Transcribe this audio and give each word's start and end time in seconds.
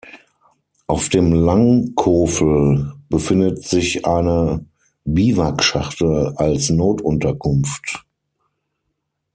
Auf 0.87 1.09
dem 1.09 1.31
Langkofel 1.31 2.91
befindet 3.09 3.61
sich 3.63 4.03
eine 4.03 4.65
Biwakschachtel 5.05 6.33
als 6.37 6.71
Notunterkunft. 6.71 8.03